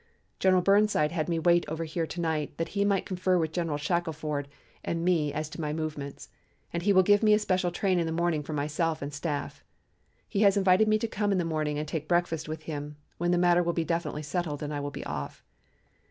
General 0.39 0.63
Burnside 0.63 1.11
had 1.11 1.29
me 1.29 1.37
wait 1.37 1.63
over 1.69 1.83
here 1.83 2.07
to 2.07 2.19
night 2.19 2.57
that 2.57 2.69
he 2.69 2.83
might 2.83 3.05
confer 3.05 3.37
with 3.37 3.51
General 3.51 3.77
Shackelford 3.77 4.47
and 4.83 5.05
me 5.05 5.31
as 5.31 5.47
to 5.49 5.61
my 5.61 5.73
movements, 5.73 6.27
and 6.73 6.81
he 6.81 6.91
will 6.91 7.03
give 7.03 7.21
me 7.21 7.35
a 7.35 7.37
special 7.37 7.69
train 7.69 7.99
in 7.99 8.07
the 8.07 8.11
morning 8.11 8.41
for 8.41 8.53
myself 8.53 9.03
and 9.03 9.13
staff. 9.13 9.63
He 10.27 10.39
has 10.41 10.57
invited 10.57 10.87
me 10.87 10.97
to 10.97 11.07
come 11.07 11.31
in 11.31 11.37
the 11.37 11.45
morning 11.45 11.77
and 11.77 11.87
take 11.87 12.07
breakfast 12.07 12.49
with 12.49 12.63
him, 12.63 12.95
when 13.19 13.29
the 13.29 13.37
matter 13.37 13.61
will 13.61 13.73
be 13.73 13.85
definitely 13.85 14.23
settled 14.23 14.63
and 14.63 14.73
I 14.73 14.79
will 14.79 14.89
be 14.89 15.05
off. 15.05 15.43